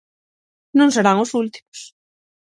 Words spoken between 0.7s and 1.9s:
Non serán os últimos.